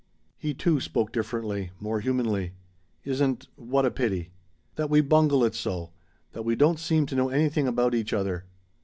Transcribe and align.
He, 0.39 0.55
too, 0.55 0.79
spoke 0.79 1.11
differently 1.13 1.69
more 1.79 1.99
humanly. 1.99 2.53
"Isn't 3.03 3.47
what 3.55 3.85
a 3.85 3.91
pity?" 3.91 4.31
"That 4.75 4.89
we 4.89 4.99
bungle 4.99 5.43
it 5.43 5.53
so! 5.53 5.91
That 6.31 6.43
we 6.43 6.55
don't 6.55 6.79
seem 6.79 7.05
to 7.05 7.15
know 7.15 7.29
anything 7.29 7.67
about 7.67 7.93
each 7.93 8.11
other. 8.11 8.45